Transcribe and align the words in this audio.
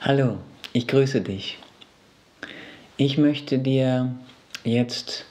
Hallo, 0.00 0.36
ich 0.72 0.86
grüße 0.86 1.22
dich. 1.22 1.58
Ich 2.96 3.18
möchte 3.18 3.58
dir 3.58 4.14
jetzt 4.62 5.24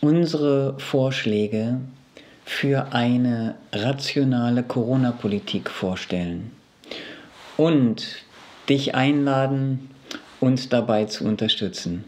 unsere 0.00 0.76
Vorschläge 0.80 1.78
für 2.44 2.92
eine 2.92 3.54
rationale 3.72 4.64
Corona-Politik 4.64 5.70
vorstellen 5.70 6.50
und 7.56 8.24
dich 8.68 8.96
einladen, 8.96 9.88
uns 10.40 10.68
dabei 10.68 11.04
zu 11.04 11.24
unterstützen. 11.24 12.02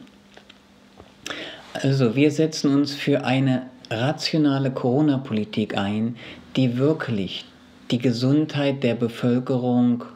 Also 1.74 2.16
wir 2.16 2.32
setzen 2.32 2.74
uns 2.74 2.92
für 2.92 3.24
eine 3.24 3.66
rationale 3.88 4.72
Corona-Politik 4.72 5.78
ein, 5.78 6.16
die 6.56 6.76
wirklich 6.76 7.44
die 7.92 7.98
Gesundheit 7.98 8.82
der 8.82 8.96
Bevölkerung 8.96 10.06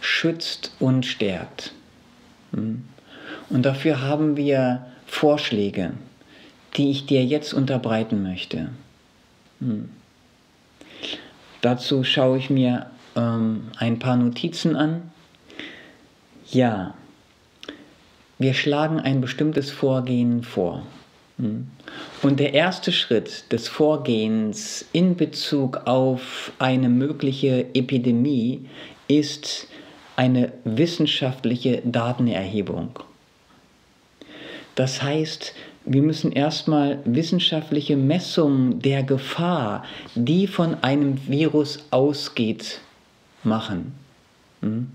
schützt 0.00 0.72
und 0.78 1.06
stärkt. 1.06 1.72
Hm? 2.52 2.84
Und 3.48 3.64
dafür 3.64 4.00
haben 4.00 4.36
wir 4.36 4.86
Vorschläge, 5.06 5.92
die 6.76 6.90
ich 6.90 7.06
dir 7.06 7.24
jetzt 7.24 7.52
unterbreiten 7.52 8.22
möchte. 8.22 8.70
Hm. 9.60 9.90
Dazu 11.60 12.04
schaue 12.04 12.38
ich 12.38 12.48
mir 12.48 12.86
ähm, 13.16 13.68
ein 13.76 13.98
paar 13.98 14.16
Notizen 14.16 14.76
an. 14.76 15.10
Ja, 16.50 16.94
wir 18.38 18.54
schlagen 18.54 19.00
ein 19.00 19.20
bestimmtes 19.20 19.70
Vorgehen 19.70 20.42
vor. 20.42 20.86
Hm. 21.38 21.68
Und 22.22 22.40
der 22.40 22.54
erste 22.54 22.92
Schritt 22.92 23.50
des 23.52 23.68
Vorgehens 23.68 24.86
in 24.92 25.16
Bezug 25.16 25.82
auf 25.86 26.52
eine 26.58 26.88
mögliche 26.88 27.66
Epidemie 27.74 28.66
ist 29.08 29.66
eine 30.20 30.52
wissenschaftliche 30.64 31.80
Datenerhebung. 31.82 32.90
Das 34.74 35.02
heißt, 35.02 35.54
wir 35.86 36.02
müssen 36.02 36.30
erstmal 36.32 36.98
wissenschaftliche 37.06 37.96
Messungen 37.96 38.82
der 38.82 39.02
Gefahr, 39.02 39.82
die 40.14 40.46
von 40.46 40.74
einem 40.84 41.26
Virus 41.26 41.86
ausgeht, 41.90 42.82
machen. 43.44 43.94
Hm? 44.60 44.90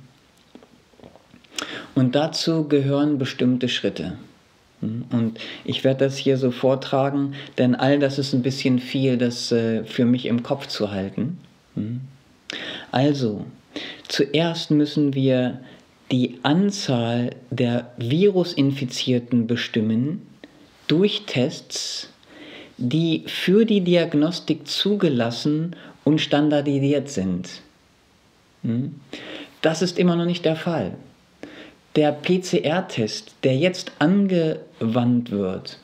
Und 1.95 2.13
dazu 2.13 2.67
gehören 2.67 3.17
bestimmte 3.17 3.67
Schritte. 3.67 4.19
Hm? 4.81 5.05
Und 5.09 5.39
ich 5.63 5.83
werde 5.83 6.05
das 6.05 6.17
hier 6.17 6.37
so 6.37 6.51
vortragen, 6.51 7.33
denn 7.57 7.73
all 7.73 7.97
das 7.97 8.19
ist 8.19 8.33
ein 8.33 8.43
bisschen 8.43 8.77
viel, 8.77 9.17
das 9.17 9.51
äh, 9.51 9.83
für 9.85 10.05
mich 10.05 10.27
im 10.27 10.43
Kopf 10.43 10.67
zu 10.67 10.91
halten. 10.91 11.39
Hm? 11.73 12.01
Also, 12.91 13.43
zuerst 14.07 14.71
müssen 14.71 15.13
wir 15.13 15.61
die 16.11 16.39
Anzahl 16.43 17.35
der 17.49 17.91
Virusinfizierten 17.97 19.47
bestimmen 19.47 20.21
durch 20.87 21.23
Tests, 21.25 22.09
die 22.77 23.23
für 23.27 23.65
die 23.65 23.81
Diagnostik 23.81 24.67
zugelassen 24.67 25.75
und 26.03 26.21
standardisiert 26.21 27.09
sind. 27.09 27.61
Hm? 28.63 28.95
Das 29.61 29.81
ist 29.81 29.97
immer 29.97 30.15
noch 30.15 30.25
nicht 30.25 30.45
der 30.45 30.55
Fall. 30.55 30.95
Der 31.95 32.11
PCR-Test, 32.11 33.33
der 33.43 33.57
jetzt 33.57 33.93
angewandt 33.99 35.31
wird 35.31 35.79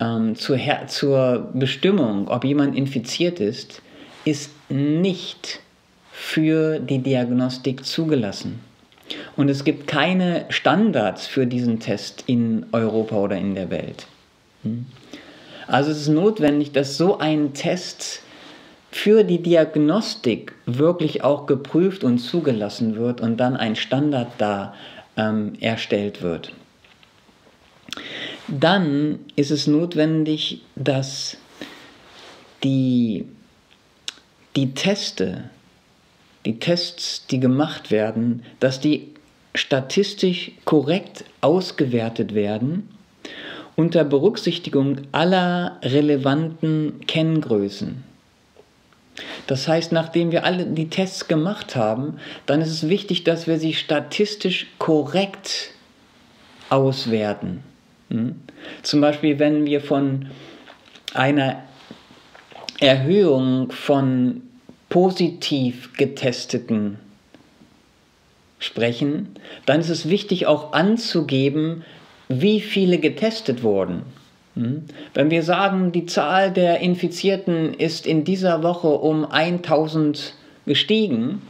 ähm, 0.00 0.34
zur, 0.34 0.58
zur 0.88 1.50
Bestimmung, 1.52 2.28
ob 2.28 2.44
jemand 2.44 2.76
infiziert 2.76 3.38
ist, 3.40 3.82
ist 4.24 4.50
nicht 4.70 5.60
für 6.20 6.78
die 6.78 6.98
Diagnostik 6.98 7.84
zugelassen. 7.86 8.60
Und 9.36 9.48
es 9.48 9.64
gibt 9.64 9.88
keine 9.88 10.44
Standards 10.50 11.26
für 11.26 11.46
diesen 11.46 11.80
Test 11.80 12.24
in 12.26 12.66
Europa 12.72 13.16
oder 13.16 13.36
in 13.36 13.54
der 13.54 13.70
Welt. 13.70 14.06
Hm? 14.62 14.84
Also 15.66 15.90
es 15.90 16.02
ist 16.02 16.08
notwendig, 16.08 16.72
dass 16.72 16.98
so 16.98 17.18
ein 17.18 17.54
Test 17.54 18.20
für 18.92 19.24
die 19.24 19.42
Diagnostik 19.42 20.52
wirklich 20.66 21.24
auch 21.24 21.46
geprüft 21.46 22.04
und 22.04 22.18
zugelassen 22.18 22.96
wird 22.96 23.22
und 23.22 23.38
dann 23.38 23.56
ein 23.56 23.74
Standard 23.74 24.28
da 24.38 24.74
ähm, 25.16 25.54
erstellt 25.58 26.20
wird. 26.22 26.52
Dann 28.46 29.20
ist 29.36 29.50
es 29.50 29.66
notwendig, 29.66 30.60
dass 30.76 31.38
die, 32.62 33.24
die 34.54 34.74
Teste, 34.74 35.44
die 36.44 36.58
Tests, 36.58 37.26
die 37.26 37.40
gemacht 37.40 37.90
werden, 37.90 38.42
dass 38.60 38.80
die 38.80 39.08
statistisch 39.54 40.52
korrekt 40.64 41.24
ausgewertet 41.40 42.34
werden 42.34 42.88
unter 43.76 44.04
Berücksichtigung 44.04 44.98
aller 45.12 45.78
relevanten 45.82 47.00
Kenngrößen. 47.06 48.04
Das 49.46 49.66
heißt, 49.66 49.92
nachdem 49.92 50.32
wir 50.32 50.44
alle 50.44 50.66
die 50.66 50.88
Tests 50.88 51.28
gemacht 51.28 51.76
haben, 51.76 52.18
dann 52.46 52.60
ist 52.60 52.70
es 52.70 52.88
wichtig, 52.88 53.24
dass 53.24 53.46
wir 53.46 53.58
sie 53.58 53.74
statistisch 53.74 54.66
korrekt 54.78 55.70
auswerten. 56.68 57.62
Hm? 58.10 58.36
Zum 58.82 59.00
Beispiel, 59.00 59.38
wenn 59.38 59.64
wir 59.66 59.80
von 59.80 60.26
einer 61.14 61.62
Erhöhung 62.80 63.72
von 63.72 64.42
positiv 64.90 65.94
getesteten 65.96 66.98
sprechen, 68.58 69.30
dann 69.64 69.80
ist 69.80 69.88
es 69.88 70.08
wichtig 70.08 70.46
auch 70.46 70.74
anzugeben, 70.74 71.84
wie 72.28 72.60
viele 72.60 72.98
getestet 72.98 73.62
wurden. 73.62 74.02
Hm? 74.54 74.84
Wenn 75.14 75.30
wir 75.30 75.42
sagen, 75.42 75.92
die 75.92 76.06
Zahl 76.06 76.52
der 76.52 76.80
Infizierten 76.80 77.72
ist 77.72 78.06
in 78.06 78.24
dieser 78.24 78.62
Woche 78.62 78.88
um 78.88 79.24
1000 79.24 80.34
gestiegen, 80.66 81.40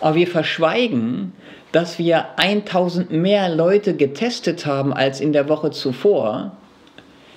aber 0.00 0.14
wir 0.14 0.28
verschweigen, 0.28 1.32
dass 1.72 1.98
wir 1.98 2.38
1000 2.38 3.10
mehr 3.10 3.48
Leute 3.48 3.96
getestet 3.96 4.66
haben 4.66 4.92
als 4.92 5.20
in 5.20 5.32
der 5.32 5.48
Woche 5.48 5.72
zuvor, 5.72 6.56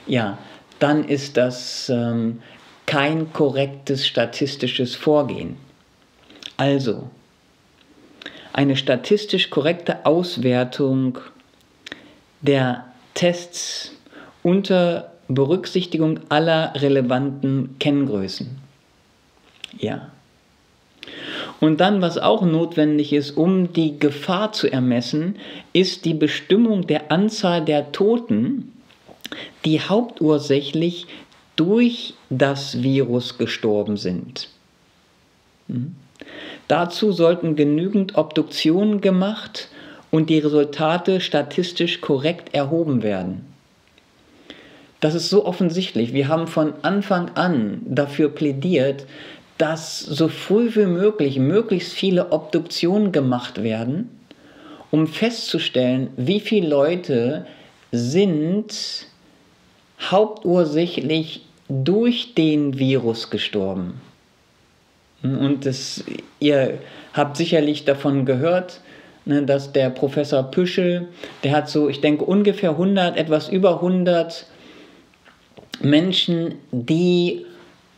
ja, 0.05 0.37
dann 0.79 1.05
ist 1.05 1.37
das 1.37 1.89
ähm, 1.89 2.39
kein 2.87 3.31
korrektes 3.33 4.07
statistisches 4.07 4.95
Vorgehen. 4.95 5.57
Also, 6.57 7.11
eine 8.53 8.75
statistisch 8.75 9.51
korrekte 9.51 10.07
Auswertung 10.07 11.19
der 12.41 12.85
Tests 13.13 13.91
unter 14.41 15.13
Berücksichtigung 15.27 16.21
aller 16.29 16.73
relevanten 16.75 17.75
Kenngrößen. 17.79 18.57
Ja. 19.77 20.09
Und 21.59 21.81
dann, 21.81 22.01
was 22.01 22.17
auch 22.17 22.43
notwendig 22.43 23.13
ist, 23.13 23.31
um 23.31 23.73
die 23.73 23.99
Gefahr 23.99 24.53
zu 24.53 24.71
ermessen, 24.71 25.37
ist 25.73 26.05
die 26.05 26.13
Bestimmung 26.13 26.87
der 26.87 27.11
Anzahl 27.11 27.63
der 27.63 27.91
Toten, 27.91 28.71
die 29.65 29.81
hauptursächlich 29.81 31.07
durch 31.57 32.13
das 32.29 32.81
Virus 32.81 33.37
gestorben 33.37 33.97
sind. 33.97 34.47
Hm? 35.67 35.95
Dazu 36.69 37.11
sollten 37.11 37.55
genügend 37.55 38.17
Obduktionen 38.17 39.01
gemacht 39.01 39.69
und 40.11 40.29
die 40.29 40.39
Resultate 40.39 41.19
statistisch 41.19 42.01
korrekt 42.01 42.53
erhoben 42.53 43.03
werden. 43.03 43.45
Das 44.99 45.13
ist 45.13 45.29
so 45.29 45.45
offensichtlich. 45.45 46.13
Wir 46.13 46.27
haben 46.27 46.47
von 46.47 46.73
Anfang 46.81 47.29
an 47.35 47.81
dafür 47.85 48.29
plädiert, 48.29 49.05
dass 49.57 49.99
so 49.99 50.27
früh 50.27 50.75
wie 50.75 50.85
möglich 50.85 51.39
möglichst 51.39 51.93
viele 51.93 52.31
Obduktionen 52.31 53.11
gemacht 53.11 53.63
werden, 53.63 54.09
um 54.91 55.07
festzustellen, 55.07 56.09
wie 56.15 56.39
viele 56.39 56.69
Leute 56.69 57.45
sind 57.91 59.07
hauptursächlich 59.99 61.46
durch 61.69 62.33
den 62.35 62.79
Virus 62.79 63.29
gestorben. 63.29 64.01
Und 65.23 65.65
das, 65.65 66.03
ihr 66.39 66.79
habt 67.13 67.37
sicherlich 67.37 67.85
davon 67.85 68.25
gehört, 68.25 68.81
ne, 69.25 69.43
dass 69.43 69.73
der 69.73 69.89
Professor 69.89 70.43
Püschel, 70.43 71.07
der 71.43 71.51
hat 71.51 71.69
so, 71.69 71.89
ich 71.89 72.01
denke, 72.01 72.23
ungefähr 72.23 72.71
100, 72.71 73.17
etwas 73.17 73.49
über 73.49 73.75
100 73.75 74.45
Menschen, 75.81 76.55
die 76.71 77.45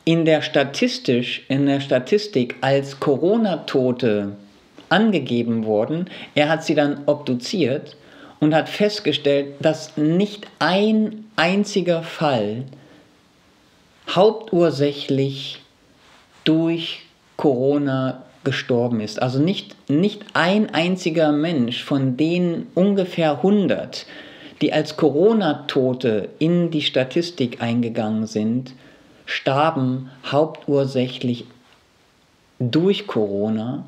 in 0.06 0.26
der 0.26 0.42
statistisch, 0.42 1.44
in 1.50 1.66
der 1.66 1.82
Statistik 1.82 2.56
als 2.62 3.00
Corona-Tote 3.00 4.34
angegeben 4.90 5.66
wurden. 5.66 6.10
Er 6.36 6.50
hat 6.50 6.64
sie 6.64 6.74
dann 6.74 7.04
obduziert 7.06 7.96
und 8.40 8.56
hat 8.56 8.70
festgestellt, 8.70 9.54
dass 9.60 9.98
nicht 9.98 10.48
ein 10.58 11.26
einziger 11.36 12.02
Fall 12.02 12.64
hauptursächlich 14.16 15.62
durch 16.44 17.02
Corona 17.38 18.24
gestorben 18.44 19.02
ist. 19.02 19.22
Also 19.22 19.40
nicht, 19.40 19.76
nicht 19.90 20.24
ein 20.34 20.74
einziger 20.74 21.32
Mensch 21.32 21.84
von 21.84 22.18
den 22.18 22.68
ungefähr 22.76 23.38
100, 23.38 24.06
die 24.62 24.74
als 24.74 24.98
Corona-Tote 24.98 26.30
in 26.40 26.72
die 26.72 26.82
Statistik 26.82 27.62
eingegangen 27.62 28.28
sind, 28.28 28.74
starben 29.26 30.10
hauptursächlich 30.26 31.46
durch 32.60 33.08
Corona, 33.08 33.86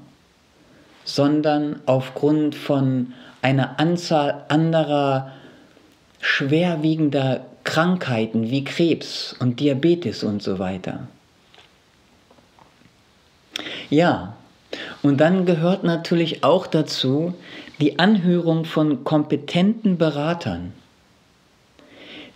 sondern 1.03 1.81
aufgrund 1.85 2.55
von 2.55 3.13
einer 3.41 3.79
Anzahl 3.79 4.45
anderer 4.49 5.31
schwerwiegender 6.19 7.41
Krankheiten 7.63 8.49
wie 8.49 8.63
Krebs 8.63 9.35
und 9.39 9.59
Diabetes 9.59 10.23
und 10.23 10.41
so 10.41 10.59
weiter. 10.59 11.07
Ja, 13.89 14.35
und 15.03 15.19
dann 15.19 15.45
gehört 15.45 15.83
natürlich 15.83 16.43
auch 16.43 16.67
dazu 16.67 17.33
die 17.79 17.99
Anhörung 17.99 18.65
von 18.65 19.03
kompetenten 19.03 19.97
Beratern, 19.97 20.73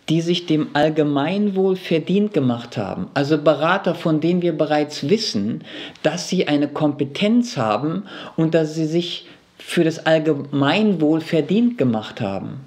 die 0.10 0.22
sich 0.22 0.46
dem 0.46 0.70
Allgemeinwohl 0.74 1.76
verdient 1.76 2.34
gemacht 2.34 2.78
haben. 2.78 3.08
Also 3.14 3.38
Berater, 3.38 3.96
von 3.96 4.20
denen 4.20 4.42
wir 4.42 4.58
bereits 4.58 5.10
wissen, 5.10 5.64
dass 6.04 6.30
sie 6.30 6.48
eine 6.48 6.68
Kompetenz 6.68 7.58
haben 7.58 8.04
und 8.36 8.54
dass 8.54 8.76
sie 8.76 8.86
sich 8.86 9.28
für 9.58 9.84
das 9.84 10.06
Allgemeinwohl 10.06 11.22
verdient 11.22 11.78
gemacht 11.78 12.22
haben. 12.22 12.62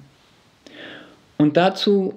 Und 1.37 1.55
dazu 1.55 2.15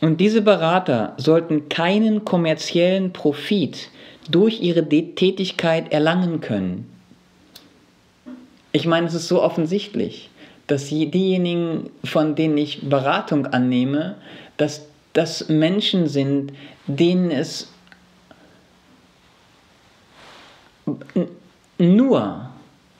und 0.00 0.20
diese 0.20 0.42
Berater 0.42 1.14
sollten 1.16 1.68
keinen 1.68 2.24
kommerziellen 2.24 3.12
Profit 3.12 3.90
durch 4.28 4.60
ihre 4.60 4.88
Tätigkeit 4.88 5.92
erlangen 5.92 6.40
können. 6.40 6.90
Ich 8.72 8.86
meine, 8.86 9.06
es 9.06 9.14
ist 9.14 9.28
so 9.28 9.42
offensichtlich, 9.42 10.30
dass 10.66 10.88
diejenigen, 10.88 11.90
von 12.04 12.34
denen 12.34 12.58
ich 12.58 12.88
Beratung 12.88 13.46
annehme, 13.46 14.16
dass 14.56 14.86
das 15.12 15.48
Menschen 15.48 16.08
sind, 16.08 16.52
denen 16.86 17.30
es 17.30 17.70
nur 21.78 22.50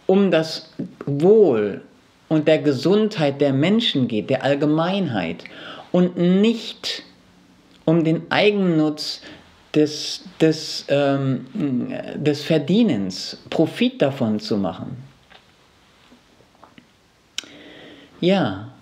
um 0.06 0.30
das 0.30 0.72
Wohl 1.06 1.82
und 2.28 2.46
der 2.48 2.58
Gesundheit 2.58 3.40
der 3.40 3.52
Menschen 3.52 4.08
geht, 4.08 4.30
der 4.30 4.44
Allgemeinheit 4.44 5.44
und 5.94 6.16
nicht 6.16 7.04
um 7.84 8.02
den 8.02 8.28
Eigennutz 8.28 9.20
des, 9.76 10.24
des, 10.40 10.86
ähm, 10.88 11.46
des 12.16 12.42
Verdienens, 12.42 13.38
Profit 13.48 14.02
davon 14.02 14.40
zu 14.40 14.56
machen. 14.56 14.96
Ja, 18.20 18.72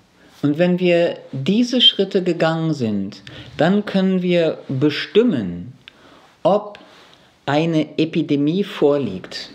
und 0.40 0.56
wenn 0.56 0.78
wir 0.78 1.18
diese 1.32 1.82
Schritte 1.82 2.22
gegangen 2.22 2.72
sind, 2.72 3.20
dann 3.58 3.84
können 3.84 4.22
wir 4.22 4.56
bestimmen, 4.68 5.74
ob 6.42 6.78
eine 7.44 7.98
Epidemie 7.98 8.64
vorliegt. 8.64 9.50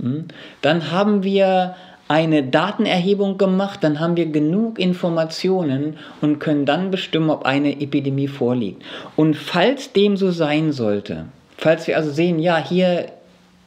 Hm? 0.00 0.26
Dann 0.60 0.90
haben 0.90 1.22
wir 1.22 1.76
eine 2.14 2.44
Datenerhebung 2.44 3.38
gemacht, 3.38 3.80
dann 3.82 3.98
haben 3.98 4.16
wir 4.16 4.26
genug 4.26 4.78
Informationen 4.78 5.96
und 6.20 6.38
können 6.38 6.64
dann 6.64 6.92
bestimmen, 6.92 7.28
ob 7.28 7.44
eine 7.44 7.80
Epidemie 7.80 8.28
vorliegt. 8.28 8.84
Und 9.16 9.36
falls 9.36 9.92
dem 9.92 10.16
so 10.16 10.30
sein 10.30 10.70
sollte, 10.70 11.24
falls 11.58 11.88
wir 11.88 11.96
also 11.96 12.12
sehen, 12.12 12.38
ja, 12.38 12.56
hier 12.56 13.06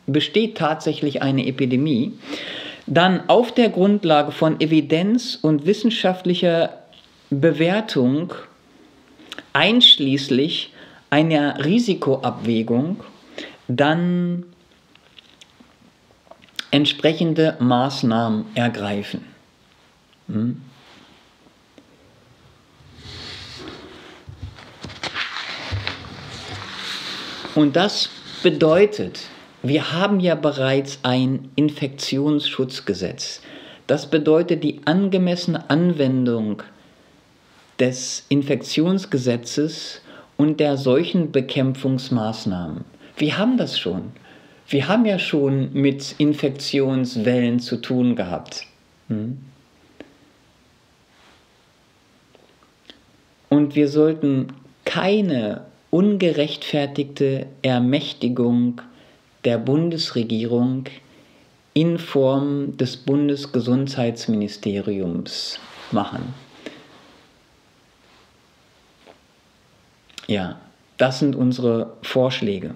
besteht 0.05 0.57
tatsächlich 0.57 1.21
eine 1.21 1.45
Epidemie, 1.45 2.13
dann 2.85 3.27
auf 3.27 3.51
der 3.51 3.67
Grundlage 3.67 4.31
von 4.31 4.61
Evidenz 4.61 5.37
und 5.41 5.65
wissenschaftlicher 5.65 6.69
Bewertung 7.29 8.33
einschließlich 9.51 10.71
einer 11.09 11.65
Risikoabwägung 11.65 13.01
dann 13.67 14.45
entsprechende 16.71 17.57
Maßnahmen 17.59 18.45
ergreifen. 18.55 19.25
Hm? 20.27 20.61
Und 27.55 27.75
das 27.75 28.09
bedeutet, 28.43 29.21
wir 29.63 29.91
haben 29.91 30.19
ja 30.19 30.35
bereits 30.35 30.99
ein 31.01 31.49
Infektionsschutzgesetz. 31.55 33.41
Das 33.87 34.09
bedeutet 34.09 34.63
die 34.63 34.81
angemessene 34.85 35.69
Anwendung 35.69 36.61
des 37.79 38.25
Infektionsgesetzes 38.29 40.01
und 40.35 40.59
der 40.59 40.77
Seuchenbekämpfungsmaßnahmen. 40.77 42.85
Wir 43.17 43.37
haben 43.37 43.57
das 43.57 43.79
schon. 43.79 44.11
Wir 44.69 44.87
haben 44.87 45.05
ja 45.05 45.17
schon 45.17 45.73
mit 45.73 46.15
Infektionswellen 46.17 47.59
zu 47.59 47.77
tun 47.77 48.15
gehabt. 48.15 48.65
Hm? 49.07 49.37
Und 53.49 53.75
wir 53.75 53.87
sollten 53.87 54.47
keine 54.83 55.61
ungerechtfertigte 55.89 57.47
Ermächtigung 57.61 58.81
der 59.45 59.57
Bundesregierung 59.57 60.83
in 61.73 61.97
Form 61.97 62.75
des 62.75 62.97
Bundesgesundheitsministeriums 62.97 65.61
machen. 65.91 66.33
Ja, 70.27 70.59
das 70.97 71.19
sind 71.19 71.37
unsere 71.37 71.93
Vorschläge. 72.01 72.75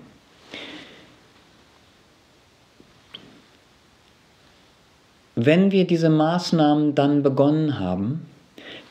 Wenn 5.44 5.72
wir 5.72 5.88
diese 5.88 6.12
Maßnahmen 6.12 6.94
dann 6.94 7.24
begonnen 7.24 7.80
haben, 7.80 8.28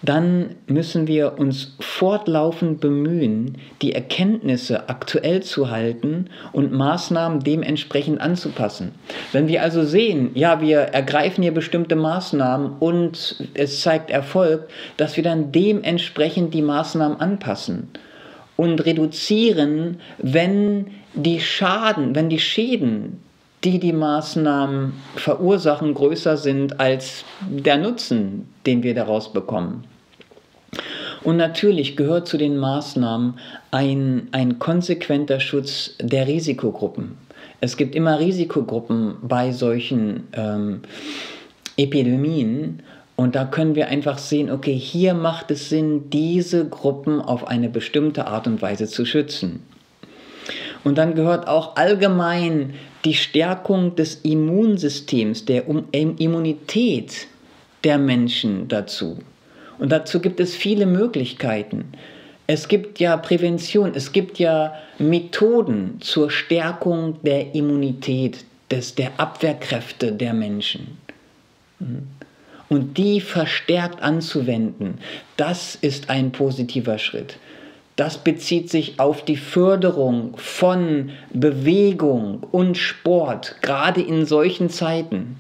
dann 0.03 0.57
müssen 0.67 1.07
wir 1.07 1.39
uns 1.39 1.77
fortlaufend 1.79 2.81
bemühen, 2.81 3.59
die 3.83 3.93
Erkenntnisse 3.93 4.89
aktuell 4.89 5.45
zu 5.45 5.71
halten 5.71 6.27
und 6.51 6.73
Maßnahmen 6.73 7.39
dementsprechend 7.39 8.21
anzupassen. 8.21 8.97
Wenn 9.31 9.47
wir 9.47 9.63
also 9.63 9.85
sehen, 9.85 10.33
ja, 10.35 10.61
wir 10.61 10.79
ergreifen 10.79 11.43
hier 11.43 11.55
bestimmte 11.55 11.95
Maßnahmen 11.95 12.79
und 12.81 13.45
es 13.55 13.81
zeigt 13.81 14.11
Erfolg, 14.11 14.69
dass 14.97 15.17
wir 15.17 15.23
dann 15.23 15.53
dementsprechend 15.53 16.53
die 16.53 16.63
Maßnahmen 16.63 17.21
anpassen 17.21 17.91
und 18.57 18.85
reduzieren, 18.85 20.01
wenn 20.19 20.87
die 21.15 21.39
Schaden, 21.39 22.17
wenn 22.17 22.29
die 22.29 22.41
Schäden 22.41 23.21
die 23.65 23.79
die 23.79 23.93
Maßnahmen 23.93 24.95
verursachen, 25.17 25.95
größer 25.95 26.37
sind 26.37 26.81
als 26.81 27.25
der 27.49 27.77
Nutzen, 27.77 28.49
den 28.67 28.83
wir 28.83 28.95
daraus 28.95 29.33
bekommen. 29.33 29.85
Und 31.23 31.37
natürlich 31.37 31.97
gehört 31.97 32.27
zu 32.27 32.39
den 32.39 32.57
Maßnahmen 32.57 33.35
ein, 33.71 34.29
ein 34.33 34.59
konsequenter 34.59 35.41
Schutz 35.41 35.95
der 36.01 36.27
Risikogruppen. 36.27 37.19
Es 37.61 37.77
gibt 37.77 37.95
immer 37.95 38.19
Risikogruppen 38.19 39.17
bei 39.23 39.53
solchen 39.53 40.29
ähm, 40.33 40.81
Epidemien 41.77 42.83
und 43.17 43.35
da 43.35 43.45
können 43.45 43.75
wir 43.75 43.89
einfach 43.89 44.17
sehen, 44.17 44.51
okay, 44.51 44.75
hier 44.75 45.13
macht 45.13 45.51
es 45.51 45.69
Sinn, 45.69 46.09
diese 46.09 46.67
Gruppen 46.67 47.21
auf 47.21 47.47
eine 47.47 47.69
bestimmte 47.69 48.27
Art 48.27 48.47
und 48.47 48.63
Weise 48.63 48.87
zu 48.89 49.05
schützen. 49.05 49.63
Und 50.85 50.97
dann 50.97 51.15
gehört 51.15 51.47
auch 51.47 51.77
allgemein 51.77 52.73
die 53.05 53.15
Stärkung 53.15 53.95
des 53.97 54.17
Immunsystems, 54.23 55.45
der 55.45 55.65
Immunität 55.93 57.27
der 57.85 57.99
Menschen 57.99 58.69
dazu. 58.69 59.19
Und 59.79 59.91
dazu 59.91 60.21
gibt 60.21 60.41
es 60.41 60.55
viele 60.55 60.87
Möglichkeiten. 60.87 61.93
Es 62.47 62.69
gibt 62.69 63.01
ja 63.01 63.17
Prävention, 63.17 63.93
es 63.95 64.13
gibt 64.13 64.39
ja 64.39 64.75
Methoden 64.99 65.99
zur 66.01 66.31
Stärkung 66.31 67.17
der 67.23 67.55
Immunität, 67.55 68.45
des, 68.71 68.95
der 68.95 69.13
Abwehrkräfte 69.19 70.13
der 70.13 70.35
Menschen. 70.35 70.99
Und 72.69 72.99
die 72.99 73.21
verstärkt 73.21 74.03
anzuwenden, 74.03 74.99
das 75.37 75.75
ist 75.77 76.11
ein 76.11 76.33
positiver 76.33 76.99
Schritt 76.99 77.39
das 77.97 78.19
bezieht 78.19 78.71
sich 78.71 78.99
auf 78.99 79.25
die 79.25 79.37
Förderung 79.37 80.35
von 80.37 81.11
Bewegung 81.33 82.43
und 82.51 82.79
Sport, 82.79 83.57
gerade 83.61 84.01
in 84.01 84.25
solchen 84.25 84.71
Zeiten. 84.71 85.37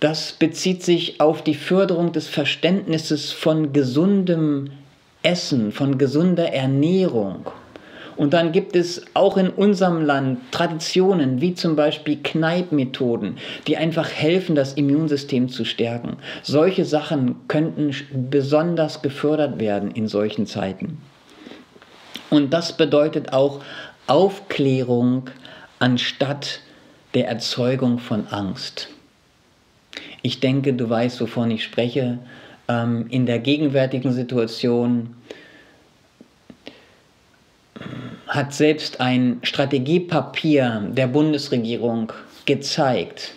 Das 0.00 0.32
bezieht 0.32 0.82
sich 0.82 1.20
auf 1.20 1.42
die 1.42 1.54
Förderung 1.54 2.12
des 2.12 2.28
Verständnisses 2.28 3.32
von 3.32 3.72
gesundem 3.72 4.72
Essen, 5.22 5.72
von 5.72 5.96
gesunder 5.96 6.52
Ernährung. 6.52 7.46
Und 8.16 8.32
dann 8.34 8.52
gibt 8.52 8.76
es 8.76 9.04
auch 9.14 9.36
in 9.36 9.48
unserem 9.48 10.04
Land 10.04 10.38
Traditionen, 10.52 11.40
wie 11.40 11.54
zum 11.54 11.74
Beispiel 11.74 12.18
Kneipmethoden, 12.22 13.38
die 13.66 13.76
einfach 13.76 14.10
helfen, 14.10 14.54
das 14.54 14.74
Immunsystem 14.74 15.48
zu 15.48 15.64
stärken. 15.64 16.18
Solche 16.42 16.84
Sachen 16.84 17.36
könnten 17.48 17.92
besonders 18.30 19.02
gefördert 19.02 19.58
werden 19.58 19.90
in 19.90 20.06
solchen 20.06 20.46
Zeiten. 20.46 20.98
Und 22.34 22.50
das 22.50 22.76
bedeutet 22.76 23.32
auch 23.32 23.60
Aufklärung 24.08 25.30
anstatt 25.78 26.62
der 27.14 27.28
Erzeugung 27.28 28.00
von 28.00 28.26
Angst. 28.26 28.88
Ich 30.20 30.40
denke, 30.40 30.72
du 30.72 30.90
weißt, 30.90 31.20
wovon 31.20 31.52
ich 31.52 31.62
spreche. 31.62 32.18
Ähm, 32.66 33.06
in 33.10 33.26
der 33.26 33.38
gegenwärtigen 33.38 34.12
Situation 34.12 35.14
hat 38.26 38.52
selbst 38.52 39.00
ein 39.00 39.38
Strategiepapier 39.44 40.88
der 40.90 41.06
Bundesregierung 41.06 42.12
gezeigt, 42.46 43.34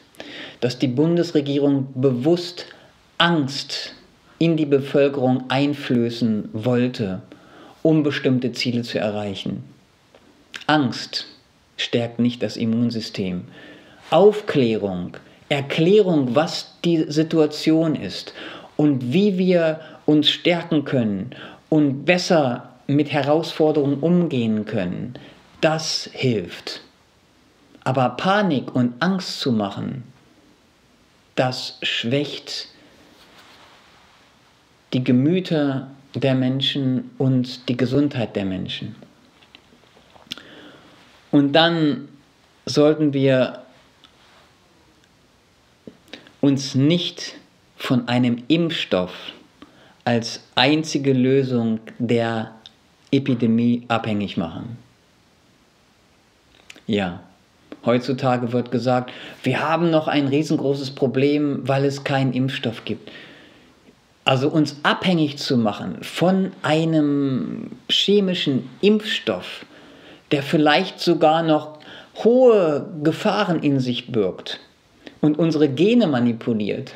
dass 0.59 0.79
die 0.79 0.87
Bundesregierung 0.87 1.89
bewusst 1.93 2.65
Angst 3.19 3.93
in 4.39 4.57
die 4.57 4.65
Bevölkerung 4.65 5.43
einflößen 5.49 6.49
wollte, 6.53 7.21
um 7.87 8.03
bestimmte 8.03 8.51
Ziele 8.51 8.81
zu 8.81 8.99
erreichen. 8.99 9.63
Angst 10.65 11.25
stärkt 11.77 12.19
nicht 12.19 12.43
das 12.43 12.57
Immunsystem. 12.57 13.45
Aufklärung, 14.09 15.15
Erklärung, 15.47 16.35
was 16.35 16.73
die 16.83 17.05
Situation 17.07 17.95
ist 17.95 18.33
und 18.75 19.13
wie 19.13 19.37
wir 19.37 19.79
uns 20.05 20.29
stärken 20.29 20.83
können 20.83 21.29
und 21.69 22.03
besser 22.03 22.73
mit 22.87 23.09
Herausforderungen 23.09 24.01
umgehen 24.01 24.65
können, 24.65 25.13
das 25.61 26.09
hilft. 26.11 26.81
Aber 27.85 28.09
Panik 28.09 28.75
und 28.75 29.01
Angst 29.01 29.39
zu 29.39 29.53
machen, 29.53 30.03
das 31.35 31.77
schwächt 31.81 32.67
die 34.91 35.05
Gemüter 35.05 35.87
der 36.19 36.35
Menschen 36.35 37.11
und 37.17 37.69
die 37.69 37.77
Gesundheit 37.77 38.35
der 38.35 38.45
Menschen. 38.45 38.95
Und 41.31 41.53
dann 41.53 42.07
sollten 42.65 43.13
wir 43.13 43.63
uns 46.41 46.75
nicht 46.75 47.35
von 47.75 48.07
einem 48.07 48.43
Impfstoff 48.47 49.11
als 50.05 50.41
einzige 50.55 51.13
Lösung 51.13 51.79
der 51.99 52.51
Epidemie 53.11 53.83
abhängig 53.87 54.37
machen. 54.37 54.77
Ja, 56.87 57.21
heutzutage 57.85 58.53
wird 58.53 58.71
gesagt, 58.71 59.11
wir 59.43 59.61
haben 59.61 59.89
noch 59.89 60.07
ein 60.07 60.27
riesengroßes 60.27 60.91
Problem, 60.91 61.67
weil 61.67 61.83
es 61.83 62.03
keinen 62.03 62.33
Impfstoff 62.33 62.85
gibt. 62.85 63.11
Also 64.27 64.49
uns 64.49 64.75
abhängig 64.83 65.37
zu 65.37 65.55
machen 65.55 65.99
von 66.01 66.51
einem 66.61 67.71
chemischen 67.89 68.69
Impfstoff, 68.81 69.65
der 70.31 70.43
vielleicht 70.43 70.99
sogar 70.99 71.43
noch 71.43 71.79
hohe 72.25 72.89
Gefahren 73.03 73.63
in 73.63 73.79
sich 73.79 74.11
birgt 74.11 74.59
und 75.21 75.39
unsere 75.39 75.69
Gene 75.69 76.07
manipuliert 76.07 76.93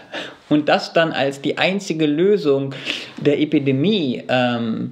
und 0.50 0.68
das 0.68 0.92
dann 0.92 1.14
als 1.14 1.40
die 1.40 1.58
einzige 1.58 2.06
Lösung 2.06 2.76
der 3.16 3.40
Epidemie 3.40 4.24
ähm, 4.28 4.92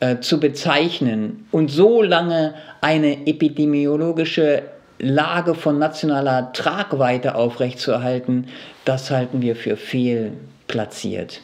äh, 0.00 0.18
zu 0.18 0.40
bezeichnen 0.40 1.46
und 1.50 1.70
so 1.70 2.02
lange 2.02 2.56
eine 2.82 3.26
epidemiologische 3.26 4.64
Lage 4.98 5.54
von 5.54 5.78
nationaler 5.78 6.52
Tragweite 6.52 7.36
aufrechtzuerhalten, 7.36 8.48
das 8.84 9.10
halten 9.10 9.40
wir 9.40 9.56
für 9.56 9.78
fehlplatziert. 9.78 11.40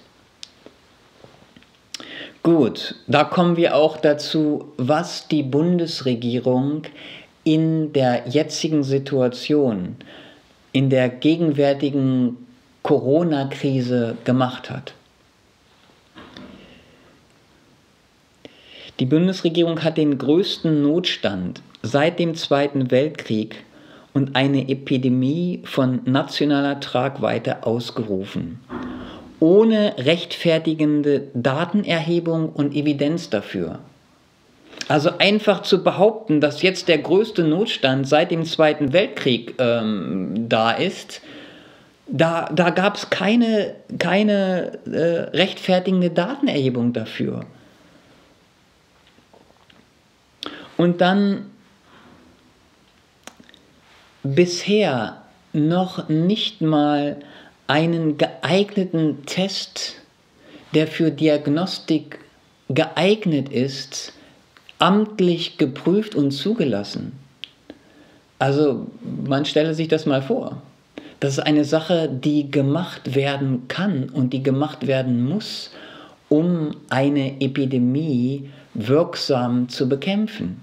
Gut, 2.43 2.95
da 3.07 3.25
kommen 3.25 3.59
wir 3.59 3.77
auch 3.77 3.99
dazu, 3.99 4.73
was 4.79 5.29
die 5.29 5.43
Bundesregierung 5.43 6.85
in 7.45 7.93
der 7.93 8.29
jetzigen 8.29 8.83
Situation, 8.83 9.97
in 10.73 10.89
der 10.89 11.11
gegenwärtigen 11.11 12.39
Corona-Krise 12.83 14.17
gemacht 14.25 14.71
hat. 14.71 14.95
Die 19.01 19.07
Bundesregierung 19.07 19.85
hat 19.85 19.99
den 19.99 20.17
größten 20.17 20.81
Notstand 20.83 21.61
seit 21.83 22.19
dem 22.19 22.35
Zweiten 22.35 22.91
Weltkrieg 22.91 23.65
und 24.15 24.35
eine 24.35 24.67
Epidemie 24.71 25.61
von 25.65 26.01
nationaler 26.07 26.81
Tragweite 26.81 27.65
ausgerufen 27.67 28.61
ohne 29.41 29.95
rechtfertigende 29.99 31.29
Datenerhebung 31.35 32.51
und 32.51 32.75
Evidenz 32.75 33.31
dafür. 33.31 33.81
Also 34.87 35.11
einfach 35.19 35.63
zu 35.63 35.83
behaupten, 35.83 36.41
dass 36.41 36.63
jetzt 36.63 36.89
der 36.89 36.99
größte 36.99 37.45
Notstand 37.45 38.09
seit 38.09 38.31
dem 38.31 38.45
Zweiten 38.45 38.93
Weltkrieg 38.93 39.55
ähm, 39.59 40.49
da 40.49 40.73
ist, 40.73 41.23
da, 42.07 42.49
da 42.53 42.71
gab 42.71 42.97
es 42.97 43.09
keine, 43.09 43.77
keine 43.99 44.79
äh, 44.87 45.37
rechtfertigende 45.37 46.11
Datenerhebung 46.11 46.93
dafür. 46.93 47.47
Und 50.77 51.01
dann 51.01 51.51
bisher 54.23 55.23
noch 55.53 56.09
nicht 56.09 56.63
mal 56.63 57.17
einen 57.71 58.19
geeigneten 58.19 59.25
Test, 59.27 59.95
der 60.75 60.89
für 60.89 61.13
Diagnostik 61.13 62.19
geeignet 62.69 63.49
ist, 63.49 64.13
amtlich 64.81 65.57
geprüft 65.57 66.17
und 66.17 66.33
zugelassen. 66.33 67.13
Also 68.41 68.89
man 69.25 69.45
stelle 69.45 69.75
sich 69.75 69.87
das 69.87 70.05
mal 70.05 70.21
vor. 70.21 70.61
Das 71.21 71.35
ist 71.35 71.39
eine 71.39 71.65
Sache, 71.65 72.09
die 72.09 72.51
gemacht 72.51 73.15
werden 73.15 73.69
kann 73.69 74.09
und 74.09 74.33
die 74.33 74.43
gemacht 74.43 74.89
werden 74.89 75.25
muss, 75.25 75.71
um 76.29 76.75
eine 76.89 77.41
Epidemie 77.41 78.51
wirksam 78.75 79.69
zu 79.69 79.89
bekämpfen. 79.89 80.61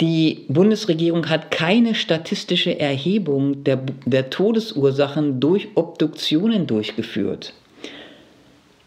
Die 0.00 0.44
Bundesregierung 0.48 1.28
hat 1.28 1.52
keine 1.52 1.94
statistische 1.94 2.80
Erhebung 2.80 3.62
der, 3.62 3.78
der 4.04 4.28
Todesursachen 4.28 5.38
durch 5.38 5.68
Obduktionen 5.76 6.66
durchgeführt. 6.66 7.52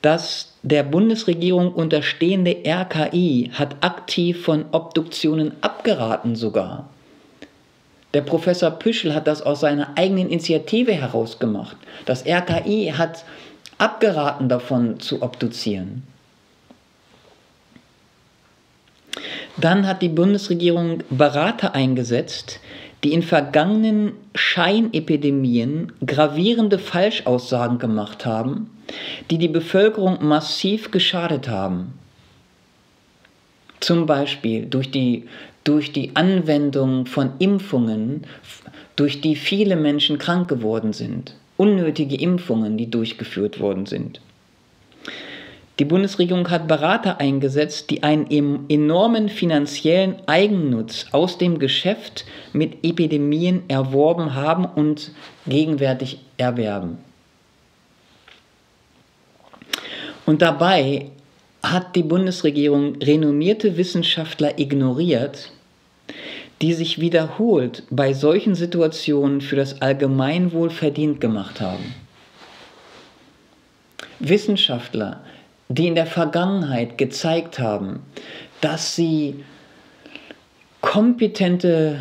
Das 0.02 0.54
der 0.64 0.84
Bundesregierung 0.84 1.74
unterstehende 1.74 2.58
RKI 2.66 3.52
hat 3.54 3.78
aktiv 3.82 4.44
von 4.44 4.66
Obduktionen 4.72 5.54
abgeraten 5.62 6.36
sogar. 6.36 6.90
Der 8.14 8.22
Professor 8.22 8.72
Püschel 8.72 9.16
hat 9.16 9.28
das 9.28 9.42
aus 9.42 9.62
seiner 9.62 9.98
eigenen 9.98 10.30
Initiative 10.30 10.92
herausgemacht. 10.92 11.78
Das 12.06 12.26
RKI 12.26 12.94
hat 12.98 13.24
abgeraten 13.78 14.50
davon 14.50 15.00
zu 15.00 15.22
obduzieren. 15.22 16.04
Dann 19.58 19.88
hat 19.88 20.04
die 20.04 20.10
Bundesregierung 20.10 21.04
Berater 21.10 21.74
eingesetzt, 21.74 22.60
die 23.04 23.14
in 23.14 23.24
vergangenen 23.24 24.14
Scheinepidemien 24.36 25.92
gravierende 26.06 26.78
Falschaussagen 26.80 27.80
gemacht 27.80 28.26
haben, 28.26 28.70
die 29.30 29.38
die 29.38 29.48
Bevölkerung 29.48 30.26
massiv 30.28 30.92
geschadet 30.92 31.48
haben. 31.48 31.94
Zum 33.80 34.06
Beispiel 34.06 34.66
durch 34.66 34.92
die, 34.92 35.26
durch 35.64 35.92
die 35.92 36.16
Anwendung 36.16 37.06
von 37.06 37.32
Impfungen, 37.40 38.24
durch 38.96 39.22
die 39.22 39.36
viele 39.36 39.76
Menschen 39.76 40.18
krank 40.18 40.48
geworden 40.48 40.94
sind. 40.94 41.36
Unnötige 41.58 42.16
Impfungen, 42.16 42.78
die 42.78 42.90
durchgeführt 42.90 43.60
worden 43.60 43.86
sind. 43.86 44.22
Die 45.80 45.86
Bundesregierung 45.86 46.50
hat 46.50 46.68
Berater 46.68 47.20
eingesetzt, 47.20 47.92
die 47.92 48.02
einen 48.02 48.68
enormen 48.68 49.30
finanziellen 49.30 50.16
Eigennutz 50.26 51.06
aus 51.12 51.38
dem 51.38 51.60
Geschäft 51.60 52.26
mit 52.52 52.84
Epidemien 52.84 53.62
erworben 53.68 54.34
haben 54.34 54.66
und 54.66 55.12
gegenwärtig 55.46 56.20
erwerben. 56.38 56.98
Und 60.26 60.42
dabei 60.42 61.12
hat 61.62 61.96
die 61.96 62.04
Bundesregierung 62.04 62.96
renommierte 62.96 63.78
Wissenschaftler 63.78 64.60
ignoriert, 64.60 65.52
die 66.62 66.74
sich 66.74 67.00
wiederholt 67.00 67.84
bei 67.92 68.14
solchen 68.14 68.56
Situationen 68.56 69.42
für 69.42 69.56
das 69.56 69.82
Allgemeinwohl 69.82 70.72
verdient 70.72 71.22
gemacht 71.22 71.62
haben. 71.62 71.94
Wissenschaftler, 74.20 75.22
die 75.70 75.88
in 75.88 75.96
der 75.96 76.06
Vergangenheit 76.06 76.98
gezeigt 76.98 77.60
haben, 77.60 78.00
dass 78.62 78.96
sie 78.96 79.44
kompetente 80.82 82.00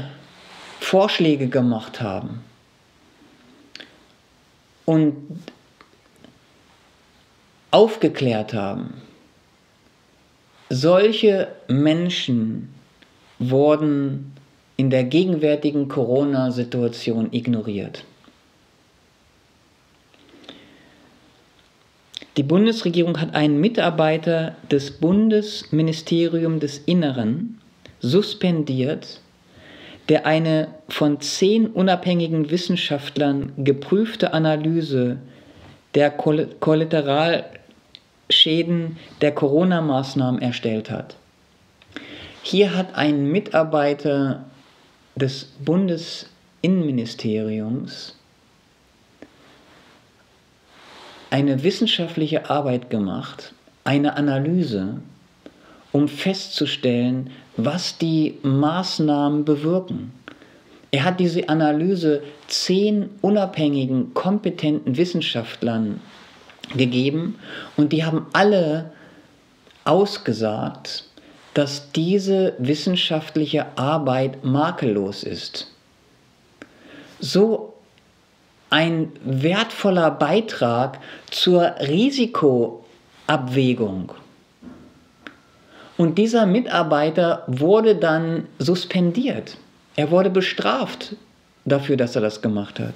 Vorschläge 0.80 1.48
gemacht 1.48 2.00
haben 2.00 2.44
und 4.84 5.16
aufgeklärt 7.70 8.54
haben. 8.54 8.94
Solche 10.68 11.48
Menschen 11.68 12.72
wurden 13.38 14.36
in 14.76 14.90
der 14.90 15.04
gegenwärtigen 15.04 15.88
Corona-Situation 15.88 17.32
ignoriert. 17.32 18.04
Die 22.36 22.42
Bundesregierung 22.42 23.18
hat 23.18 23.34
einen 23.34 23.58
Mitarbeiter 23.60 24.56
des 24.70 24.90
Bundesministeriums 24.90 26.60
des 26.60 26.76
Inneren 26.78 27.58
suspendiert, 28.00 29.20
der 30.10 30.26
eine 30.26 30.68
von 30.88 31.18
zehn 31.20 31.66
unabhängigen 31.66 32.50
Wissenschaftlern 32.50 33.52
geprüfte 33.56 34.34
Analyse 34.34 35.16
der 35.94 36.10
Kollateralschäden 36.10 38.98
der 39.22 39.32
Corona-Maßnahmen 39.32 40.42
erstellt 40.42 40.90
hat. 40.90 41.16
Hier 42.42 42.76
hat 42.76 42.96
ein 42.96 43.32
Mitarbeiter 43.32 44.44
des 45.14 45.52
Bundesinnenministeriums 45.64 48.14
eine 51.36 51.62
wissenschaftliche 51.62 52.48
Arbeit 52.48 52.88
gemacht, 52.88 53.52
eine 53.84 54.16
Analyse, 54.16 55.02
um 55.92 56.08
festzustellen, 56.08 57.28
was 57.58 57.98
die 57.98 58.38
Maßnahmen 58.42 59.44
bewirken. 59.44 60.14
Er 60.92 61.04
hat 61.04 61.20
diese 61.20 61.46
Analyse 61.50 62.22
zehn 62.48 63.10
unabhängigen, 63.20 64.14
kompetenten 64.14 64.96
Wissenschaftlern 64.96 66.00
gegeben 66.74 67.38
und 67.76 67.92
die 67.92 68.02
haben 68.02 68.24
alle 68.32 68.92
ausgesagt, 69.84 71.04
dass 71.52 71.92
diese 71.92 72.54
wissenschaftliche 72.56 73.66
Arbeit 73.76 74.42
makellos 74.42 75.22
ist. 75.22 75.70
So 77.20 77.75
ein 78.70 79.12
wertvoller 79.24 80.10
Beitrag 80.10 80.98
zur 81.30 81.76
Risikoabwägung. 81.80 84.12
Und 85.96 86.18
dieser 86.18 86.46
Mitarbeiter 86.46 87.44
wurde 87.46 87.94
dann 87.94 88.48
suspendiert. 88.58 89.56
Er 89.94 90.10
wurde 90.10 90.30
bestraft 90.30 91.14
dafür, 91.64 91.96
dass 91.96 92.16
er 92.16 92.22
das 92.22 92.42
gemacht 92.42 92.80
hat. 92.80 92.94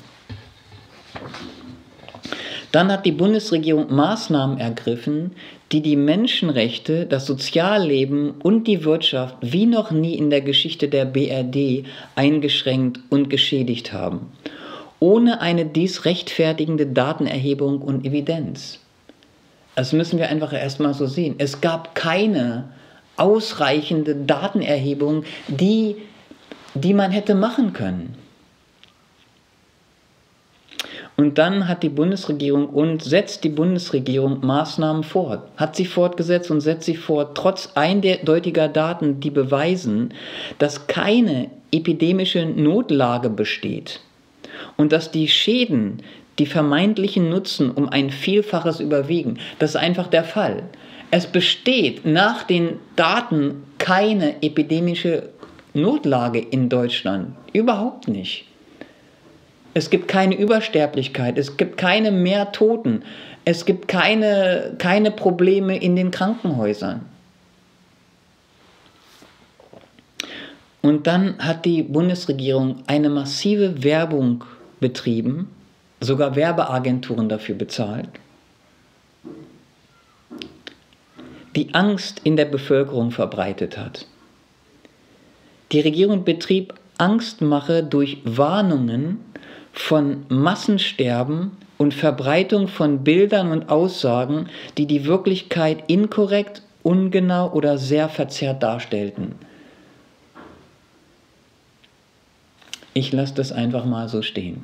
Dann 2.73 2.91
hat 2.93 3.07
die 3.07 3.12
Bundesregierung 3.12 3.93
Maßnahmen 3.93 4.59
ergriffen, 4.59 5.33
die 5.73 5.81
die 5.81 5.97
Menschenrechte, 5.97 7.05
das 7.07 7.27
Sozialleben 7.27 8.33
und 8.43 8.69
die 8.69 8.85
Wirtschaft 8.85 9.37
wie 9.41 9.67
noch 9.67 9.91
nie 9.91 10.15
in 10.15 10.31
der 10.31 10.43
Geschichte 10.43 10.89
der 10.89 11.05
BRD 11.05 11.85
eingeschränkt 12.15 13.00
und 13.09 13.29
geschädigt 13.31 13.93
haben 13.93 14.33
ohne 15.00 15.40
eine 15.40 15.64
dies 15.64 16.04
rechtfertigende 16.04 16.87
Datenerhebung 16.87 17.80
und 17.80 18.04
Evidenz. 18.04 18.78
Das 19.75 19.92
müssen 19.92 20.19
wir 20.19 20.28
einfach 20.28 20.52
erstmal 20.52 20.92
so 20.95 21.07
sehen. 21.07 21.37
Es 21.38 21.62
gab 21.62 21.95
keine 21.95 22.69
ausreichende 23.16 24.14
Datenerhebung, 24.14 25.25
die, 25.49 25.97
die 26.75 26.95
man 26.95 27.11
hätte 27.11 27.35
machen 27.35 27.73
können. 27.73 28.14
Und 31.17 31.39
dann 31.39 31.69
hat 31.69 31.82
die 31.82 31.91
Bundesregierung 31.91 32.69
und 32.69 33.02
setzt 33.02 33.45
die 33.45 33.50
Bundesregierung 33.50 34.45
Maßnahmen 34.45 35.04
fort, 35.04 35.43
hat 35.56 35.76
sie 35.76 35.84
fortgesetzt 35.84 36.50
und 36.50 36.63
setzt 36.63 36.84
sie 36.84 36.97
fort, 36.97 37.36
trotz 37.36 37.73
eindeutiger 37.75 38.69
Daten, 38.69 39.21
die 39.21 39.30
beweisen, 39.30 40.15
dass 40.58 40.86
keine 40.86 41.50
epidemische 41.73 42.47
Notlage 42.47 43.28
besteht 43.28 44.00
und 44.80 44.93
dass 44.93 45.10
die 45.10 45.28
Schäden 45.28 45.99
die 46.38 46.47
vermeintlichen 46.47 47.28
Nutzen 47.28 47.71
um 47.71 47.90
ein 47.90 48.08
Vielfaches 48.08 48.80
überwiegen. 48.80 49.38
Das 49.58 49.73
ist 49.73 49.76
einfach 49.76 50.06
der 50.06 50.25
Fall. 50.25 50.62
Es 51.10 51.26
besteht 51.26 52.06
nach 52.06 52.45
den 52.45 52.78
Daten 52.97 53.62
keine 53.76 54.43
epidemische 54.43 55.28
Notlage 55.75 56.38
in 56.38 56.71
Deutschland. 56.71 57.34
Überhaupt 57.52 58.08
nicht. 58.08 58.47
Es 59.75 59.90
gibt 59.90 60.08
keine 60.08 60.34
Übersterblichkeit, 60.34 61.36
es 61.36 61.58
gibt 61.58 61.76
keine 61.76 62.10
mehr 62.10 62.50
Toten, 62.50 63.02
es 63.45 63.66
gibt 63.66 63.86
keine, 63.86 64.76
keine 64.78 65.10
Probleme 65.10 65.76
in 65.76 65.95
den 65.95 66.10
Krankenhäusern. 66.10 67.02
Und 70.80 71.06
dann 71.06 71.36
hat 71.38 71.66
die 71.66 71.82
Bundesregierung 71.82 72.76
eine 72.86 73.10
massive 73.10 73.84
Werbung 73.84 74.43
betrieben, 74.80 75.49
sogar 76.00 76.34
Werbeagenturen 76.34 77.28
dafür 77.28 77.54
bezahlt, 77.54 78.08
die 81.54 81.75
Angst 81.75 82.21
in 82.25 82.36
der 82.36 82.45
Bevölkerung 82.47 83.10
verbreitet 83.10 83.76
hat. 83.76 84.06
Die 85.73 85.80
Regierung 85.80 86.25
betrieb 86.25 86.75
Angstmache 86.99 87.82
durch 87.82 88.19
Warnungen 88.25 89.21
von 89.73 90.25
Massensterben 90.28 91.52
und 91.78 91.95
Verbreitung 91.95 92.69
von 92.69 93.04
Bildern 93.04 93.52
und 93.52 93.69
Aussagen, 93.69 94.49
die 94.76 94.86
die 94.86 95.06
Wirklichkeit 95.06 95.84
inkorrekt, 95.86 96.62
ungenau 96.82 97.52
oder 97.52 97.78
sehr 97.78 98.08
verzerrt 98.08 98.62
darstellten. 98.62 99.34
Ich 102.95 103.13
lasse 103.13 103.35
das 103.35 103.53
einfach 103.53 103.85
mal 103.85 104.09
so 104.09 104.23
stehen. 104.23 104.63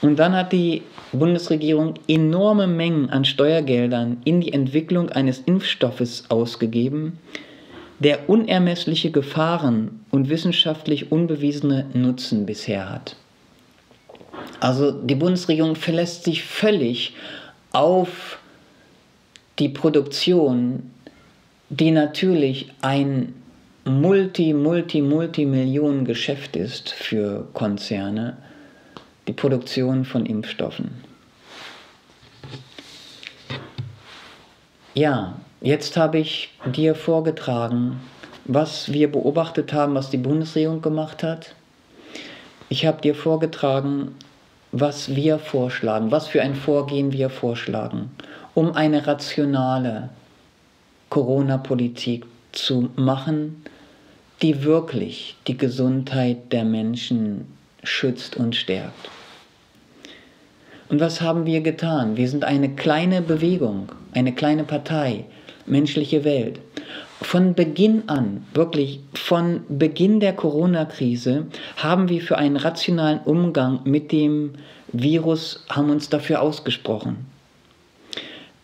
Und 0.00 0.18
dann 0.18 0.34
hat 0.34 0.52
die 0.52 0.82
Bundesregierung 1.12 1.94
enorme 2.06 2.66
Mengen 2.66 3.10
an 3.10 3.24
Steuergeldern 3.24 4.18
in 4.24 4.40
die 4.40 4.52
Entwicklung 4.52 5.10
eines 5.10 5.40
Impfstoffes 5.40 6.24
ausgegeben, 6.28 7.18
der 7.98 8.28
unermessliche 8.28 9.10
Gefahren 9.10 10.04
und 10.10 10.28
wissenschaftlich 10.28 11.10
unbewiesene 11.10 11.86
Nutzen 11.94 12.46
bisher 12.46 12.88
hat. 12.90 13.16
Also 14.60 14.92
die 14.92 15.16
Bundesregierung 15.16 15.74
verlässt 15.74 16.24
sich 16.24 16.44
völlig 16.44 17.14
auf 17.72 18.38
die 19.58 19.68
Produktion, 19.68 20.90
die 21.70 21.90
natürlich 21.90 22.72
ein 22.80 23.34
Multi, 23.88 24.52
Multi, 24.52 25.00
Multimillionen 25.00 26.04
Geschäft 26.04 26.56
ist 26.56 26.90
für 26.90 27.48
Konzerne, 27.54 28.36
die 29.26 29.32
Produktion 29.32 30.04
von 30.04 30.26
Impfstoffen. 30.26 30.90
Ja, 34.92 35.36
jetzt 35.62 35.96
habe 35.96 36.18
ich 36.18 36.52
dir 36.66 36.94
vorgetragen, 36.94 37.98
was 38.44 38.92
wir 38.92 39.10
beobachtet 39.10 39.72
haben, 39.72 39.94
was 39.94 40.10
die 40.10 40.18
Bundesregierung 40.18 40.82
gemacht 40.82 41.22
hat. 41.22 41.54
Ich 42.68 42.84
habe 42.84 43.00
dir 43.00 43.14
vorgetragen, 43.14 44.14
was 44.70 45.14
wir 45.16 45.38
vorschlagen, 45.38 46.10
was 46.10 46.28
für 46.28 46.42
ein 46.42 46.54
Vorgehen 46.54 47.12
wir 47.12 47.30
vorschlagen, 47.30 48.10
um 48.52 48.74
eine 48.74 49.06
rationale 49.06 50.10
Corona-Politik 51.08 52.26
zu 52.52 52.90
machen, 52.96 53.62
die 54.42 54.62
wirklich 54.62 55.36
die 55.46 55.56
Gesundheit 55.56 56.52
der 56.52 56.64
Menschen 56.64 57.46
schützt 57.82 58.36
und 58.36 58.54
stärkt. 58.54 59.10
Und 60.88 61.00
was 61.00 61.20
haben 61.20 61.44
wir 61.44 61.60
getan? 61.60 62.16
Wir 62.16 62.28
sind 62.28 62.44
eine 62.44 62.70
kleine 62.70 63.20
Bewegung, 63.20 63.88
eine 64.12 64.32
kleine 64.32 64.64
Partei, 64.64 65.24
menschliche 65.66 66.24
Welt. 66.24 66.60
Von 67.20 67.54
Beginn 67.54 68.04
an, 68.08 68.46
wirklich 68.54 69.00
von 69.12 69.62
Beginn 69.68 70.20
der 70.20 70.34
Corona-Krise, 70.34 71.46
haben 71.76 72.08
wir 72.08 72.22
für 72.22 72.38
einen 72.38 72.56
rationalen 72.56 73.18
Umgang 73.24 73.80
mit 73.84 74.12
dem 74.12 74.52
Virus, 74.92 75.64
haben 75.68 75.90
uns 75.90 76.08
dafür 76.08 76.40
ausgesprochen. 76.40 77.26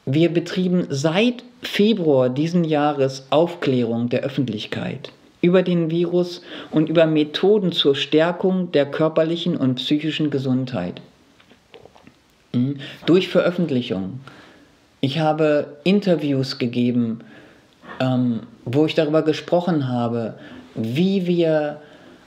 Wir 0.06 0.32
betrieben 0.32 0.86
seit 0.88 1.42
Februar 1.62 2.28
diesen 2.28 2.62
Jahres 2.62 3.26
Aufklärung 3.30 4.08
der 4.08 4.20
Öffentlichkeit 4.20 5.10
über 5.44 5.62
den 5.62 5.90
Virus 5.90 6.40
und 6.70 6.88
über 6.88 7.04
Methoden 7.04 7.70
zur 7.70 7.94
Stärkung 7.94 8.72
der 8.72 8.90
körperlichen 8.90 9.58
und 9.58 9.74
psychischen 9.74 10.30
Gesundheit. 10.30 11.02
Hm? 12.54 12.78
Durch 13.04 13.28
Veröffentlichung. 13.28 14.20
Ich 15.02 15.18
habe 15.18 15.76
Interviews 15.84 16.56
gegeben, 16.56 17.20
ähm, 18.00 18.40
wo 18.64 18.86
ich 18.86 18.94
darüber 18.94 19.20
gesprochen 19.20 19.86
habe, 19.86 20.38
wie 20.74 21.26
wir 21.26 21.82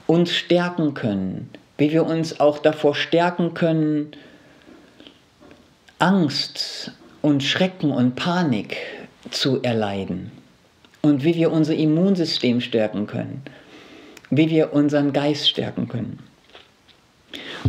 uns 0.06 0.32
stärken 0.32 0.94
können, 0.94 1.50
wie 1.76 1.90
wir 1.90 2.06
uns 2.06 2.38
auch 2.38 2.60
davor 2.60 2.94
stärken 2.94 3.52
können, 3.52 4.12
Angst 5.98 6.92
und 7.20 7.42
Schrecken 7.42 7.90
und 7.90 8.14
Panik 8.14 8.76
zu 9.32 9.60
erleiden 9.60 10.37
und 11.02 11.24
wie 11.24 11.34
wir 11.34 11.52
unser 11.52 11.74
Immunsystem 11.74 12.60
stärken 12.60 13.06
können, 13.06 13.42
wie 14.30 14.50
wir 14.50 14.72
unseren 14.72 15.12
Geist 15.12 15.48
stärken 15.48 15.88
können. 15.88 16.18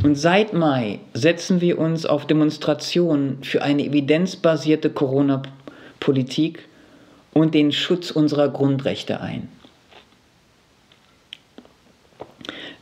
Und 0.04 0.15
seit 0.15 0.54
Mai 0.54 1.00
setzen 1.13 1.62
wir 1.62 1.80
uns 1.80 2.06
auf 2.06 2.28
Demonstrationen 2.28 3.44
für 3.44 3.62
eine 3.62 3.86
evidenzbasierte 3.86 4.89
Corona-Politik 4.89 6.68
und 7.34 7.54
den 7.54 7.72
Schutz 7.72 8.12
unserer 8.12 8.50
Grundrechte 8.50 9.20
ein. 9.20 9.50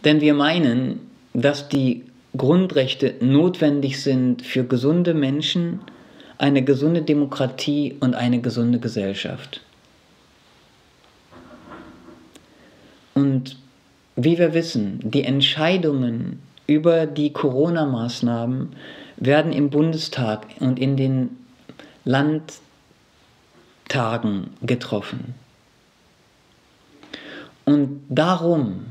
Denn 0.04 0.22
wir 0.22 0.34
meinen, 0.34 1.00
dass 1.34 1.70
die 1.70 2.04
Grundrechte 2.36 3.16
notwendig 3.20 4.02
sind 4.02 4.42
für 4.44 4.64
gesunde 4.64 5.14
Menschen, 5.14 5.82
eine 6.38 6.64
gesunde 6.64 7.02
Demokratie 7.02 7.96
und 8.00 8.14
eine 8.14 8.42
gesunde 8.42 8.80
Gesellschaft. 8.80 9.62
Und 13.18 13.58
wie 14.16 14.38
wir 14.38 14.54
wissen, 14.54 15.00
die 15.04 15.24
Entscheidungen 15.24 16.40
über 16.68 17.08
die 17.08 17.34
Corona-Maßnahmen 17.34 18.76
werden 19.16 19.52
im 19.52 19.72
Bundestag 19.72 20.46
und 20.60 20.78
in 20.78 20.98
den 20.98 21.36
Landtagen 22.06 22.62
getroffen. 24.62 25.34
Und 27.66 28.04
darum 28.08 28.86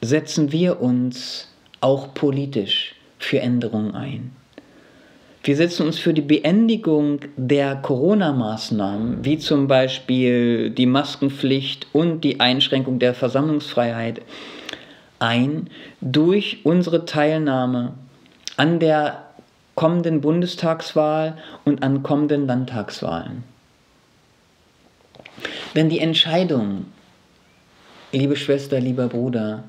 setzen 0.00 0.50
wir 0.50 0.80
uns 0.80 1.46
auch 1.80 2.12
politisch 2.12 2.96
für 3.20 3.38
Änderungen 3.38 3.94
ein. 3.94 4.32
Wir 5.46 5.54
setzen 5.54 5.86
uns 5.86 6.00
für 6.00 6.12
die 6.12 6.22
Beendigung 6.22 7.20
der 7.36 7.76
Corona-Maßnahmen, 7.76 9.24
wie 9.24 9.38
zum 9.38 9.68
Beispiel 9.68 10.70
die 10.70 10.86
Maskenpflicht 10.86 11.86
und 11.92 12.22
die 12.22 12.40
Einschränkung 12.40 12.98
der 12.98 13.14
Versammlungsfreiheit, 13.14 14.22
ein 15.20 15.70
durch 16.00 16.62
unsere 16.64 17.04
Teilnahme 17.04 17.92
an 18.56 18.80
der 18.80 19.22
kommenden 19.76 20.20
Bundestagswahl 20.20 21.38
und 21.64 21.80
an 21.84 22.02
kommenden 22.02 22.48
Landtagswahlen. 22.48 23.44
Denn 25.76 25.88
die 25.88 26.00
Entscheidung, 26.00 26.86
liebe 28.10 28.34
Schwester, 28.34 28.80
lieber 28.80 29.06
Bruder, 29.06 29.62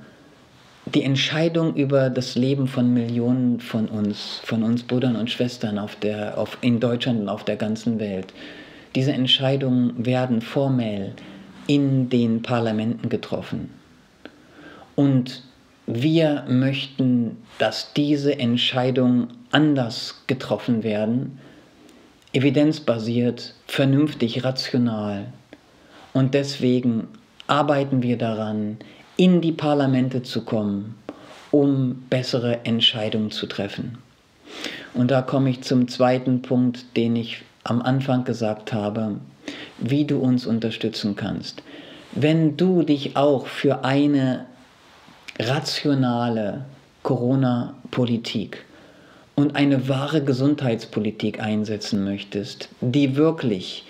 die 0.93 1.03
Entscheidung 1.03 1.75
über 1.75 2.09
das 2.09 2.35
Leben 2.35 2.67
von 2.67 2.93
Millionen 2.93 3.59
von 3.59 3.87
uns, 3.87 4.39
von 4.43 4.63
uns 4.63 4.83
Brüdern 4.83 5.15
und 5.15 5.29
Schwestern 5.29 5.79
auf 5.79 5.95
der, 5.97 6.37
auf, 6.37 6.57
in 6.61 6.79
Deutschland 6.79 7.21
und 7.21 7.29
auf 7.29 7.43
der 7.43 7.57
ganzen 7.57 7.99
Welt, 7.99 8.33
diese 8.95 9.11
Entscheidungen 9.11 10.05
werden 10.05 10.41
formell 10.41 11.13
in 11.67 12.09
den 12.09 12.41
Parlamenten 12.41 13.09
getroffen. 13.09 13.69
Und 14.95 15.43
wir 15.85 16.45
möchten, 16.47 17.37
dass 17.59 17.93
diese 17.93 18.39
Entscheidungen 18.39 19.27
anders 19.51 20.23
getroffen 20.27 20.83
werden, 20.83 21.39
evidenzbasiert, 22.33 23.53
vernünftig, 23.67 24.43
rational. 24.43 25.27
Und 26.13 26.33
deswegen 26.33 27.07
arbeiten 27.47 28.01
wir 28.01 28.17
daran, 28.17 28.77
in 29.17 29.41
die 29.41 29.51
Parlamente 29.51 30.21
zu 30.21 30.45
kommen, 30.45 30.95
um 31.51 32.03
bessere 32.09 32.65
Entscheidungen 32.65 33.31
zu 33.31 33.47
treffen. 33.47 33.97
Und 34.93 35.11
da 35.11 35.21
komme 35.21 35.49
ich 35.49 35.61
zum 35.61 35.87
zweiten 35.87 36.41
Punkt, 36.41 36.95
den 36.95 37.15
ich 37.15 37.43
am 37.63 37.81
Anfang 37.81 38.23
gesagt 38.23 38.73
habe, 38.73 39.17
wie 39.79 40.05
du 40.05 40.19
uns 40.19 40.45
unterstützen 40.45 41.15
kannst. 41.15 41.63
Wenn 42.13 42.57
du 42.57 42.83
dich 42.83 43.17
auch 43.17 43.47
für 43.47 43.83
eine 43.83 44.45
rationale 45.39 46.65
Corona-Politik 47.03 48.65
und 49.35 49.55
eine 49.55 49.87
wahre 49.87 50.23
Gesundheitspolitik 50.23 51.39
einsetzen 51.39 52.03
möchtest, 52.03 52.69
die 52.81 53.15
wirklich 53.15 53.85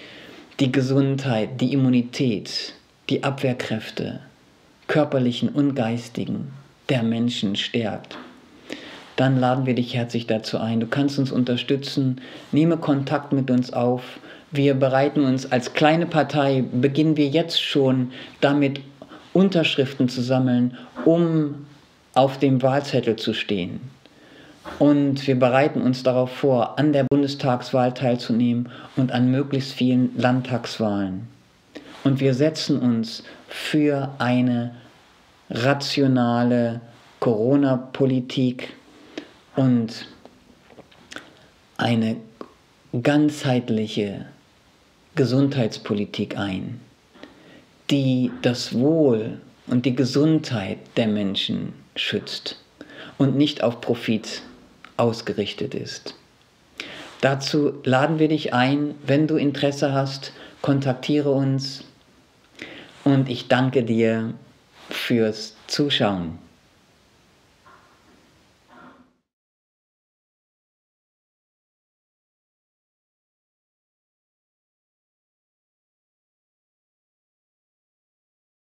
die 0.60 0.72
Gesundheit, 0.72 1.62
die 1.62 1.74
Immunität, 1.74 2.74
die 3.10 3.24
Abwehrkräfte, 3.24 4.20
körperlichen 4.88 5.50
und 5.50 5.76
geistigen 5.76 6.52
der 6.89 7.04
Menschen 7.04 7.56
stärkt, 7.56 8.17
dann 9.17 9.39
laden 9.39 9.65
wir 9.65 9.76
dich 9.76 9.95
herzlich 9.95 10.28
dazu 10.28 10.60
ein. 10.60 10.80
Du 10.80 10.88
kannst 10.88 11.17
uns 11.19 11.32
unterstützen, 11.32 12.21
nehme 12.52 12.78
Kontakt 12.78 13.34
mit 13.34 13.50
uns 13.50 13.73
auf. 13.73 14.19
Wir 14.52 14.76
bereiten 14.76 15.26
uns 15.26 15.52
als 15.52 15.73
kleine 15.73 16.06
Partei, 16.06 16.63
beginnen 16.71 17.17
wir 17.17 17.28
jetzt 17.28 17.62
schon 17.62 18.12
damit, 18.41 18.80
Unterschriften 19.34 20.10
zu 20.10 20.21
sammeln, 20.21 20.78
um 21.06 21.67
auf 22.15 22.39
dem 22.39 22.63
Wahlzettel 22.63 23.17
zu 23.17 23.34
stehen. 23.34 23.82
Und 24.80 25.28
wir 25.28 25.38
bereiten 25.38 25.82
uns 25.82 26.04
darauf 26.04 26.32
vor, 26.32 26.80
an 26.80 26.91
der 26.91 27.04
Bundestagswahl 27.04 27.93
teilzunehmen 27.93 28.69
und 28.95 29.12
an 29.12 29.32
möglichst 29.32 29.73
vielen 29.73 30.17
Landtagswahlen. 30.17 31.28
Und 32.04 32.19
wir 32.19 32.34
setzen 32.34 32.80
uns 32.80 33.23
für 33.48 34.14
eine 34.20 34.76
rationale 35.50 36.82
Corona-Politik 37.20 38.74
und 39.56 40.08
eine 41.78 42.18
ganzheitliche 43.02 44.26
Gesundheitspolitik 45.16 46.38
ein 46.38 46.80
die 47.90 48.32
das 48.42 48.74
Wohl 48.74 49.40
und 49.68 49.86
die 49.86 49.96
Gesundheit 49.96 50.78
der 50.98 51.08
Menschen 51.08 51.74
schützt 51.96 52.62
und 53.18 53.36
nicht 53.36 53.64
auf 53.64 53.82
Profit 53.82 54.42
ausgerichtet 54.98 55.74
ist. 55.74 56.16
Dazu 57.22 57.74
laden 57.84 58.20
wir 58.20 58.28
dich 58.28 58.54
ein, 58.54 58.96
wenn 59.06 59.28
du 59.28 59.38
Interesse 59.38 59.94
hast, 59.94 60.34
kontaktiere 60.62 61.32
uns 61.32 61.84
und 63.08 63.30
ich 63.30 63.48
danke 63.48 63.84
dir 63.84 64.34
fürs 64.89 65.56
Zuschauen. 65.67 66.39